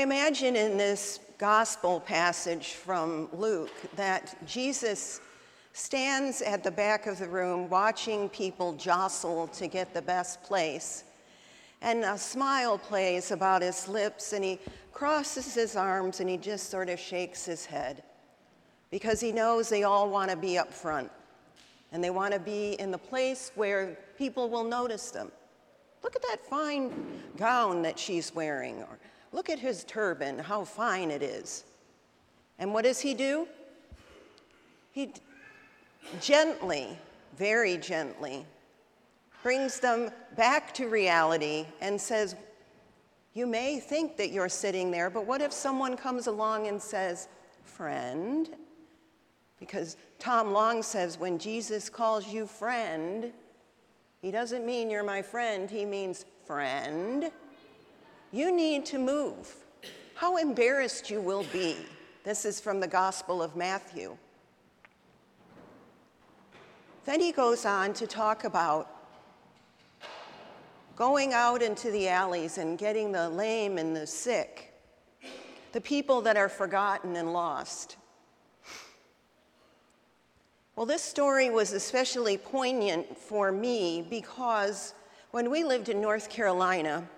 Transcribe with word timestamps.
I 0.00 0.02
imagine 0.02 0.56
in 0.56 0.78
this 0.78 1.20
gospel 1.36 2.00
passage 2.00 2.68
from 2.72 3.28
Luke 3.34 3.74
that 3.96 4.34
Jesus 4.46 5.20
stands 5.74 6.40
at 6.40 6.64
the 6.64 6.70
back 6.70 7.06
of 7.06 7.18
the 7.18 7.28
room 7.28 7.68
watching 7.68 8.30
people 8.30 8.72
jostle 8.72 9.46
to 9.48 9.66
get 9.66 9.92
the 9.92 10.00
best 10.00 10.42
place. 10.42 11.04
And 11.82 12.02
a 12.02 12.16
smile 12.16 12.78
plays 12.78 13.30
about 13.30 13.60
his 13.60 13.88
lips, 13.88 14.32
and 14.32 14.42
he 14.42 14.58
crosses 14.90 15.52
his 15.52 15.76
arms 15.76 16.20
and 16.20 16.30
he 16.30 16.38
just 16.38 16.70
sort 16.70 16.88
of 16.88 16.98
shakes 16.98 17.44
his 17.44 17.66
head 17.66 18.02
because 18.90 19.20
he 19.20 19.32
knows 19.32 19.68
they 19.68 19.82
all 19.82 20.08
want 20.08 20.30
to 20.30 20.36
be 20.36 20.56
up 20.56 20.72
front 20.72 21.10
and 21.92 22.02
they 22.02 22.08
want 22.08 22.32
to 22.32 22.40
be 22.40 22.72
in 22.80 22.90
the 22.90 22.96
place 22.96 23.52
where 23.54 23.98
people 24.16 24.48
will 24.48 24.64
notice 24.64 25.10
them. 25.10 25.30
Look 26.02 26.16
at 26.16 26.22
that 26.22 26.38
fine 26.48 26.90
gown 27.36 27.82
that 27.82 27.98
she's 27.98 28.34
wearing, 28.34 28.78
or 28.84 28.98
look 29.32 29.50
at 29.50 29.58
his 29.58 29.84
turban, 29.84 30.38
how 30.38 30.64
fine 30.64 31.10
it 31.10 31.22
is. 31.22 31.64
And 32.58 32.74
what 32.74 32.84
does 32.84 33.00
he 33.00 33.14
do? 33.14 33.46
He 34.92 35.12
gently, 36.20 36.98
very 37.36 37.76
gently, 37.76 38.44
brings 39.42 39.80
them 39.80 40.10
back 40.36 40.74
to 40.74 40.88
reality 40.88 41.66
and 41.80 42.00
says, 42.00 42.36
You 43.34 43.46
may 43.46 43.80
think 43.80 44.16
that 44.16 44.30
you're 44.30 44.48
sitting 44.48 44.90
there, 44.90 45.10
but 45.10 45.26
what 45.26 45.40
if 45.40 45.52
someone 45.52 45.96
comes 45.96 46.26
along 46.26 46.66
and 46.66 46.80
says, 46.80 47.28
Friend? 47.64 48.48
Because 49.58 49.96
Tom 50.18 50.52
Long 50.52 50.82
says 50.82 51.18
when 51.18 51.38
Jesus 51.38 51.88
calls 51.88 52.26
you 52.26 52.46
friend, 52.46 53.32
he 54.22 54.30
doesn't 54.30 54.66
mean 54.66 54.90
you're 54.90 55.04
my 55.04 55.22
friend, 55.22 55.70
he 55.70 55.84
means 55.84 56.24
friend. 56.46 57.30
You 58.32 58.54
need 58.54 58.86
to 58.86 58.98
move. 58.98 59.54
How 60.14 60.36
embarrassed 60.36 61.10
you 61.10 61.20
will 61.20 61.44
be. 61.52 61.76
This 62.22 62.44
is 62.44 62.60
from 62.60 62.78
the 62.78 62.86
Gospel 62.86 63.42
of 63.42 63.56
Matthew. 63.56 64.16
Then 67.04 67.20
he 67.20 67.32
goes 67.32 67.64
on 67.64 67.92
to 67.94 68.06
talk 68.06 68.44
about 68.44 68.88
going 70.94 71.32
out 71.32 71.62
into 71.62 71.90
the 71.90 72.08
alleys 72.08 72.58
and 72.58 72.78
getting 72.78 73.10
the 73.10 73.28
lame 73.30 73.78
and 73.78 73.96
the 73.96 74.06
sick, 74.06 74.74
the 75.72 75.80
people 75.80 76.20
that 76.20 76.36
are 76.36 76.48
forgotten 76.48 77.16
and 77.16 77.32
lost. 77.32 77.96
Well, 80.76 80.86
this 80.86 81.02
story 81.02 81.50
was 81.50 81.72
especially 81.72 82.38
poignant 82.38 83.18
for 83.18 83.50
me 83.50 84.06
because 84.08 84.94
when 85.30 85.50
we 85.50 85.64
lived 85.64 85.88
in 85.88 86.00
North 86.00 86.28
Carolina, 86.28 87.08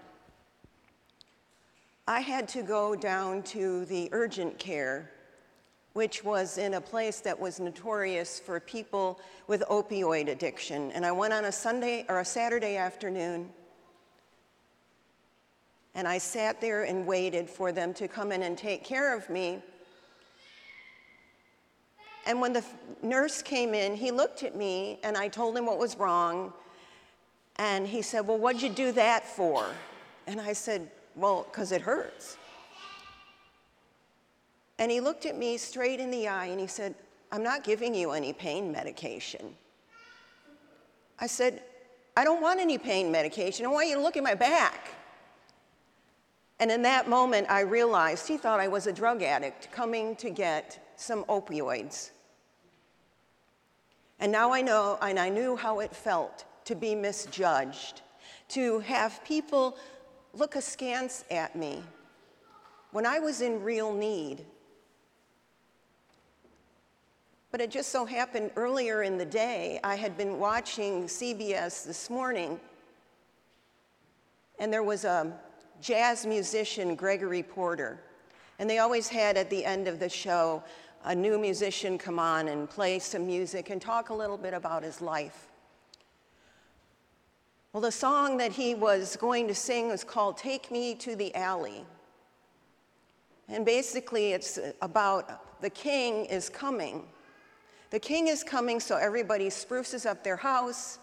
I 2.08 2.20
had 2.20 2.48
to 2.48 2.62
go 2.62 2.96
down 2.96 3.44
to 3.44 3.84
the 3.84 4.08
urgent 4.10 4.58
care, 4.58 5.12
which 5.92 6.24
was 6.24 6.58
in 6.58 6.74
a 6.74 6.80
place 6.80 7.20
that 7.20 7.38
was 7.38 7.60
notorious 7.60 8.40
for 8.40 8.58
people 8.58 9.20
with 9.46 9.62
opioid 9.70 10.28
addiction. 10.28 10.90
And 10.92 11.06
I 11.06 11.12
went 11.12 11.32
on 11.32 11.44
a 11.44 11.52
Sunday 11.52 12.04
or 12.08 12.18
a 12.18 12.24
Saturday 12.24 12.76
afternoon, 12.76 13.50
and 15.94 16.08
I 16.08 16.18
sat 16.18 16.60
there 16.60 16.84
and 16.84 17.06
waited 17.06 17.48
for 17.48 17.70
them 17.70 17.94
to 17.94 18.08
come 18.08 18.32
in 18.32 18.42
and 18.42 18.58
take 18.58 18.82
care 18.82 19.16
of 19.16 19.30
me. 19.30 19.60
And 22.26 22.40
when 22.40 22.52
the 22.52 22.64
nurse 23.00 23.42
came 23.42 23.74
in, 23.74 23.94
he 23.94 24.10
looked 24.10 24.42
at 24.42 24.56
me 24.56 24.98
and 25.04 25.16
I 25.16 25.28
told 25.28 25.56
him 25.56 25.66
what 25.66 25.78
was 25.78 25.96
wrong. 25.96 26.52
And 27.56 27.86
he 27.86 28.00
said, 28.00 28.26
Well, 28.26 28.38
what'd 28.38 28.62
you 28.62 28.70
do 28.70 28.90
that 28.92 29.26
for? 29.26 29.66
And 30.26 30.40
I 30.40 30.52
said, 30.52 30.90
Well, 31.14 31.46
because 31.50 31.72
it 31.72 31.82
hurts. 31.82 32.36
And 34.78 34.90
he 34.90 35.00
looked 35.00 35.26
at 35.26 35.36
me 35.36 35.58
straight 35.58 36.00
in 36.00 36.10
the 36.10 36.28
eye 36.28 36.46
and 36.46 36.58
he 36.58 36.66
said, 36.66 36.94
I'm 37.30 37.42
not 37.42 37.64
giving 37.64 37.94
you 37.94 38.12
any 38.12 38.32
pain 38.32 38.72
medication. 38.72 39.54
I 41.18 41.26
said, 41.26 41.62
I 42.16 42.24
don't 42.24 42.42
want 42.42 42.60
any 42.60 42.78
pain 42.78 43.10
medication. 43.10 43.64
I 43.64 43.68
want 43.68 43.88
you 43.88 43.94
to 43.94 44.00
look 44.00 44.16
at 44.16 44.22
my 44.22 44.34
back. 44.34 44.88
And 46.58 46.70
in 46.70 46.82
that 46.82 47.08
moment, 47.08 47.46
I 47.50 47.60
realized 47.60 48.28
he 48.28 48.36
thought 48.36 48.60
I 48.60 48.68
was 48.68 48.86
a 48.86 48.92
drug 48.92 49.22
addict 49.22 49.72
coming 49.72 50.14
to 50.16 50.30
get 50.30 50.92
some 50.96 51.24
opioids. 51.24 52.10
And 54.20 54.30
now 54.30 54.52
I 54.52 54.62
know, 54.62 54.98
and 55.02 55.18
I 55.18 55.28
knew 55.28 55.56
how 55.56 55.80
it 55.80 55.94
felt 55.94 56.44
to 56.66 56.74
be 56.74 56.94
misjudged, 56.94 58.02
to 58.50 58.78
have 58.80 59.24
people 59.24 59.76
look 60.34 60.56
askance 60.56 61.24
at 61.30 61.54
me 61.54 61.82
when 62.92 63.06
I 63.06 63.18
was 63.18 63.40
in 63.40 63.62
real 63.62 63.92
need. 63.92 64.44
But 67.50 67.60
it 67.60 67.70
just 67.70 67.90
so 67.90 68.06
happened 68.06 68.50
earlier 68.56 69.02
in 69.02 69.18
the 69.18 69.26
day, 69.26 69.78
I 69.84 69.94
had 69.94 70.16
been 70.16 70.38
watching 70.38 71.04
CBS 71.04 71.84
this 71.84 72.08
morning, 72.08 72.58
and 74.58 74.72
there 74.72 74.82
was 74.82 75.04
a 75.04 75.32
jazz 75.82 76.24
musician, 76.24 76.94
Gregory 76.94 77.42
Porter. 77.42 78.00
And 78.58 78.70
they 78.70 78.78
always 78.78 79.08
had 79.08 79.36
at 79.36 79.50
the 79.50 79.64
end 79.64 79.86
of 79.86 79.98
the 79.98 80.08
show 80.08 80.62
a 81.04 81.14
new 81.14 81.38
musician 81.38 81.98
come 81.98 82.18
on 82.18 82.48
and 82.48 82.70
play 82.70 82.98
some 82.98 83.26
music 83.26 83.70
and 83.70 83.82
talk 83.82 84.10
a 84.10 84.14
little 84.14 84.38
bit 84.38 84.54
about 84.54 84.82
his 84.82 85.02
life. 85.02 85.51
Well, 87.72 87.80
the 87.80 87.90
song 87.90 88.36
that 88.36 88.52
he 88.52 88.74
was 88.74 89.16
going 89.16 89.48
to 89.48 89.54
sing 89.54 89.88
was 89.88 90.04
called 90.04 90.36
Take 90.36 90.70
Me 90.70 90.94
to 90.96 91.16
the 91.16 91.34
Alley. 91.34 91.86
And 93.48 93.64
basically, 93.64 94.32
it's 94.32 94.58
about 94.82 95.60
the 95.62 95.70
king 95.70 96.26
is 96.26 96.50
coming. 96.50 97.06
The 97.88 97.98
king 97.98 98.28
is 98.28 98.44
coming, 98.44 98.78
so 98.78 98.96
everybody 98.96 99.48
spruces 99.48 100.04
up 100.04 100.22
their 100.22 100.36
house 100.36 100.98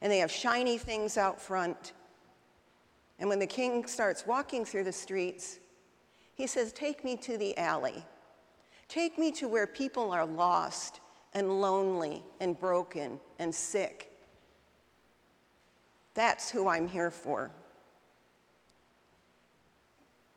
and 0.00 0.10
they 0.10 0.18
have 0.18 0.30
shiny 0.30 0.78
things 0.78 1.18
out 1.18 1.40
front. 1.40 1.92
And 3.18 3.28
when 3.28 3.38
the 3.38 3.46
king 3.46 3.86
starts 3.86 4.26
walking 4.26 4.64
through 4.64 4.84
the 4.84 4.92
streets, 4.92 5.58
he 6.34 6.46
says, 6.46 6.72
Take 6.72 7.04
me 7.04 7.16
to 7.18 7.36
the 7.36 7.56
alley. 7.58 8.02
Take 8.88 9.18
me 9.18 9.30
to 9.32 9.46
where 9.46 9.66
people 9.66 10.10
are 10.10 10.24
lost 10.24 11.00
and 11.34 11.60
lonely 11.60 12.22
and 12.40 12.58
broken 12.58 13.20
and 13.38 13.54
sick. 13.54 14.11
That's 16.14 16.50
who 16.50 16.68
I'm 16.68 16.88
here 16.88 17.10
for. 17.10 17.50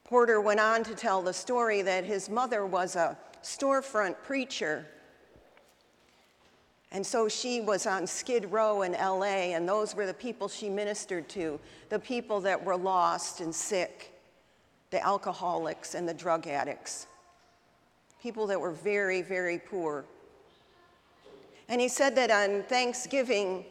Porter 0.03 0.39
went 0.39 0.59
on 0.59 0.83
to 0.83 0.95
tell 0.95 1.21
the 1.21 1.33
story 1.33 1.81
that 1.81 2.05
his 2.05 2.29
mother 2.29 2.65
was 2.65 2.95
a 2.95 3.17
storefront 3.41 4.15
preacher. 4.23 4.85
And 6.91 7.05
so 7.05 7.27
she 7.27 7.61
was 7.61 7.87
on 7.87 8.05
Skid 8.07 8.51
Row 8.51 8.83
in 8.83 8.93
LA, 8.93 9.53
and 9.53 9.67
those 9.67 9.95
were 9.95 10.05
the 10.05 10.13
people 10.13 10.47
she 10.47 10.69
ministered 10.69 11.27
to 11.29 11.59
the 11.89 11.99
people 11.99 12.39
that 12.41 12.63
were 12.63 12.77
lost 12.77 13.41
and 13.41 13.53
sick, 13.53 14.13
the 14.91 15.03
alcoholics 15.03 15.95
and 15.95 16.07
the 16.07 16.13
drug 16.13 16.47
addicts 16.47 17.07
people 18.25 18.47
that 18.47 18.59
were 18.59 18.71
very, 18.71 19.21
very 19.21 19.59
poor. 19.59 20.03
And 21.69 21.79
he 21.79 21.87
said 21.87 22.15
that 22.15 22.31
on 22.31 22.63
Thanksgiving, 22.63 23.63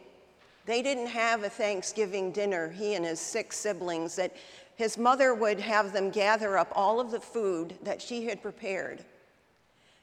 they 0.66 0.82
didn't 0.82 1.08
have 1.08 1.42
a 1.42 1.50
Thanksgiving 1.50 2.32
dinner, 2.32 2.70
he 2.70 2.94
and 2.94 3.04
his 3.04 3.20
six 3.20 3.56
siblings, 3.56 4.16
that 4.16 4.34
his 4.76 4.98
mother 4.98 5.34
would 5.34 5.60
have 5.60 5.92
them 5.92 6.10
gather 6.10 6.58
up 6.58 6.72
all 6.74 7.00
of 7.00 7.10
the 7.10 7.20
food 7.20 7.74
that 7.82 8.00
she 8.00 8.26
had 8.26 8.42
prepared 8.42 9.04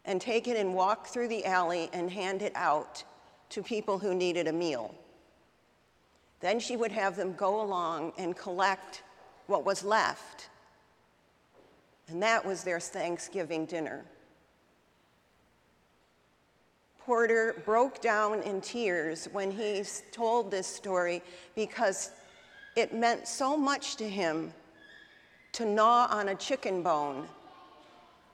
and 0.06 0.22
take 0.22 0.48
it 0.48 0.58
and 0.58 0.74
walk 0.74 1.08
through 1.08 1.28
the 1.28 1.46
alley 1.46 1.90
and 1.94 2.10
hand 2.10 2.42
it 2.42 2.54
out 2.56 3.04
to 3.50 3.62
people 3.62 4.00
who 4.00 4.16
needed 4.16 4.48
a 4.48 4.54
meal. 4.54 4.96
Then 6.40 6.60
she 6.60 6.76
would 6.76 6.92
have 6.92 7.16
them 7.16 7.34
go 7.34 7.62
along 7.62 8.14
and 8.18 8.36
collect 8.36 9.04
what 9.48 9.66
was 9.66 9.84
left. 9.84 10.50
And 12.08 12.22
that 12.24 12.46
was 12.46 12.64
their 12.64 12.80
Thanksgiving 12.80 13.66
dinner. 13.66 14.04
Porter 17.06 17.62
broke 17.66 18.00
down 18.00 18.44
in 18.44 18.62
tears 18.62 19.28
when 19.32 19.50
he 19.50 19.84
told 20.12 20.52
this 20.52 20.68
story 20.68 21.24
because 21.56 22.12
it 22.76 22.94
meant 22.94 23.28
so 23.28 23.58
much 23.58 23.96
to 23.96 24.08
him 24.08 24.54
to 25.54 25.66
gnaw 25.66 26.08
on 26.12 26.30
a 26.30 26.36
chicken 26.36 26.84
bone 26.84 27.28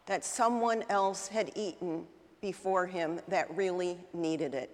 that 0.05 0.23
someone 0.23 0.83
else 0.89 1.27
had 1.27 1.51
eaten 1.55 2.05
before 2.41 2.85
him 2.85 3.19
that 3.27 3.49
really 3.55 3.97
needed 4.13 4.53
it. 4.53 4.69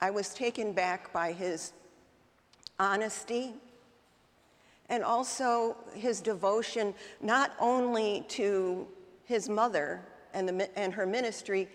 I 0.00 0.10
was 0.10 0.34
taken 0.34 0.72
back 0.72 1.12
by 1.12 1.32
his 1.32 1.72
honesty 2.78 3.54
and 4.90 5.02
also 5.02 5.76
his 5.94 6.20
devotion 6.20 6.92
not 7.22 7.52
only 7.58 8.24
to 8.28 8.86
his 9.24 9.48
mother 9.48 10.00
and, 10.32 10.48
the, 10.48 10.78
and 10.78 10.92
her 10.92 11.06
ministry, 11.06 11.68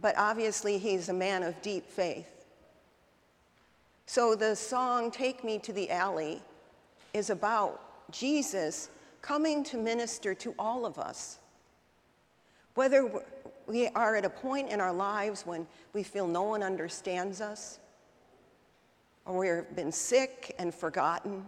but 0.00 0.14
obviously 0.16 0.78
he's 0.78 1.08
a 1.08 1.12
man 1.12 1.42
of 1.42 1.60
deep 1.62 1.88
faith. 1.90 2.44
So 4.06 4.34
the 4.34 4.54
song, 4.54 5.10
Take 5.10 5.42
Me 5.42 5.58
to 5.60 5.72
the 5.72 5.90
Alley, 5.90 6.40
is 7.12 7.30
about 7.30 8.10
Jesus 8.12 8.90
coming 9.20 9.64
to 9.64 9.76
minister 9.76 10.34
to 10.34 10.54
all 10.58 10.86
of 10.86 10.98
us. 10.98 11.38
Whether 12.74 13.10
we 13.66 13.88
are 13.88 14.14
at 14.14 14.24
a 14.24 14.30
point 14.30 14.70
in 14.70 14.80
our 14.80 14.92
lives 14.92 15.44
when 15.44 15.66
we 15.92 16.04
feel 16.04 16.28
no 16.28 16.44
one 16.44 16.62
understands 16.62 17.40
us, 17.40 17.80
or 19.24 19.38
we've 19.38 19.76
been 19.76 19.90
sick 19.90 20.54
and 20.58 20.72
forgotten, 20.72 21.44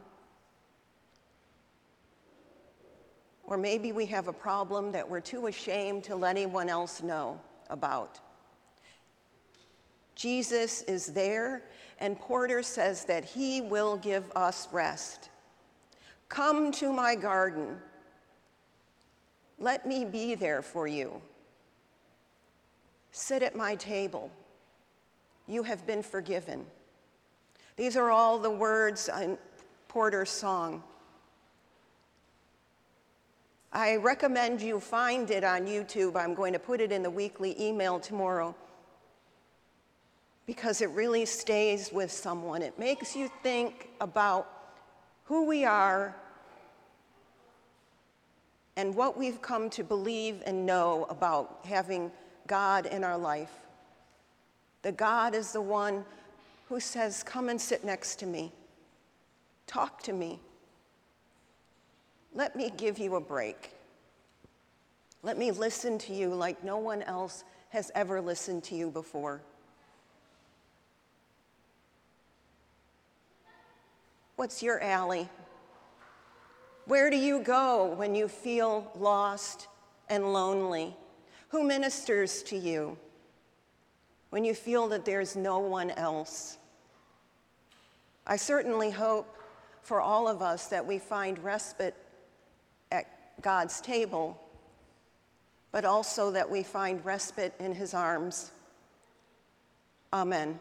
or 3.49 3.57
maybe 3.57 3.93
we 3.93 4.05
have 4.07 4.29
a 4.29 4.33
problem 4.33 4.93
that 4.93 5.09
we're 5.09 5.21
too 5.21 5.47
ashamed 5.47 6.05
to 6.05 6.15
let 6.15 6.37
anyone 6.37 6.69
else 6.69 7.03
know 7.03 7.41
about. 7.71 8.21
Jesus 10.15 10.83
is 10.83 11.07
there, 11.07 11.63
and 11.99 12.19
Porter 12.19 12.63
says 12.63 13.07
that 13.07 13.25
he 13.25 13.63
will 13.63 13.97
give 13.97 14.31
us 14.37 14.69
rest. 14.71 15.31
Come 16.29 16.71
to 16.73 16.93
my 16.93 17.15
garden. 17.15 17.79
Let 19.59 19.87
me 19.87 20.05
be 20.05 20.35
there 20.35 20.61
for 20.61 20.87
you. 20.87 21.23
Sit 23.13 23.43
at 23.43 23.57
my 23.57 23.77
table. 23.77 24.31
You 25.47 25.63
have 25.63 25.87
been 25.87 26.03
forgiven. 26.03 26.67
These 27.77 27.97
are 27.97 28.11
all 28.11 28.39
the 28.39 28.51
words 28.51 29.09
in 29.23 29.39
Porter's 29.89 30.31
song. 30.31 30.83
I 33.73 33.97
recommend 33.97 34.63
you 34.63 34.81
find 34.81 35.31
it 35.31 35.45
on 35.45 35.67
YouTube. 35.67 36.17
I'm 36.17 36.35
going 36.35 36.53
to 36.55 36.59
put 36.59 36.81
it 36.81 36.91
in 36.91 37.03
the 37.03 37.11
weekly 37.11 37.55
email 37.61 38.01
tomorrow 38.01 38.55
because 40.47 40.81
it 40.81 40.89
really 40.91 41.27
stays 41.27 41.93
with 41.93 42.11
someone. 42.11 42.63
It 42.63 42.79
makes 42.79 43.15
you 43.15 43.31
think 43.43 43.91
about 44.01 44.51
who 45.25 45.45
we 45.45 45.67
are 45.67 46.17
and 48.77 48.95
what 48.95 49.19
we've 49.19 49.43
come 49.43 49.69
to 49.71 49.85
believe 49.85 50.43
and 50.47 50.65
know 50.65 51.07
about 51.11 51.59
having 51.65 52.11
God 52.47 52.87
in 52.87 53.05
our 53.05 53.19
life. 53.19 53.53
The 54.81 54.93
God 54.93 55.35
is 55.35 55.53
the 55.53 55.61
one 55.61 56.05
who 56.69 56.81
says, 56.81 57.23
Come 57.23 57.51
and 57.51 57.61
sit 57.61 57.85
next 57.85 58.19
to 58.21 58.27
me, 58.27 58.53
talk 59.67 60.03
to 60.05 60.15
me. 60.15 60.41
Let 62.35 62.57
me 62.57 62.71
give 62.77 62.99
you 62.99 63.17
a 63.17 63.21
break. 63.21 63.73
Let 65.23 65.39
me 65.39 65.51
listen 65.51 65.99
to 65.99 66.15
you 66.15 66.35
like 66.35 66.63
no 66.63 66.77
one 66.79 67.03
else 67.03 67.45
has 67.71 67.91
ever 67.95 68.21
listened 68.21 68.65
to 68.65 68.75
you 68.75 68.91
before. 68.91 69.43
What's 74.37 74.63
your 74.63 74.81
alley? 74.81 75.29
Where 76.87 77.11
do 77.11 77.17
you 77.17 77.41
go 77.41 77.93
when 77.97 78.15
you 78.15 78.29
feel 78.29 78.91
lost 78.97 79.67
and 80.09 80.33
lonely? 80.33 80.97
Who 81.49 81.65
ministers 81.65 82.43
to 82.45 82.57
you 82.57 82.97
when 84.31 84.45
you 84.45 84.55
feel 84.55 84.87
that 84.89 85.05
there's 85.05 85.35
no 85.35 85.59
one 85.59 85.91
else? 85.91 86.59
I 88.27 88.37
certainly 88.37 88.91
hope 88.91 89.37
for 89.83 90.01
all 90.01 90.29
of 90.29 90.41
us 90.41 90.69
that 90.69 90.87
we 90.87 90.99
find 90.99 91.39
respite 91.41 91.97
God's 93.43 93.81
table, 93.81 94.41
but 95.73 95.85
also 95.85 96.31
that 96.33 96.51
we 96.51 96.63
find 96.63 97.05
respite 97.05 97.55
in 97.59 97.75
His 97.75 97.95
arms. 97.95 98.51
Amen. 100.13 100.59